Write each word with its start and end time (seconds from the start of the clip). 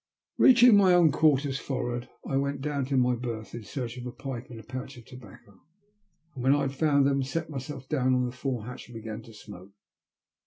Beaching 0.39 0.75
my 0.75 0.95
own 0.95 1.11
quarters 1.11 1.59
forrard 1.59 2.09
I 2.27 2.35
went 2.35 2.59
down 2.61 2.85
to 2.85 2.97
my 2.97 3.13
berth, 3.13 3.53
in 3.53 3.63
search 3.63 3.97
of 3.97 4.07
a 4.07 4.11
pipe 4.11 4.49
and 4.49 4.59
a 4.59 4.63
pouch 4.63 4.97
of 4.97 5.05
tobacco, 5.05 5.61
and 6.33 6.41
when 6.43 6.55
I 6.55 6.61
had 6.61 6.73
found 6.73 7.05
them, 7.05 7.21
sat 7.21 7.51
myself 7.51 7.87
down 7.87 8.15
on 8.15 8.25
the 8.25 8.31
fore 8.31 8.65
hatch 8.65 8.87
and 8.87 8.95
began 8.95 9.21
to 9.21 9.33
smoke. 9.35 9.73